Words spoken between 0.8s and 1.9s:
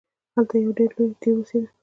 لوی دیو اوسیده.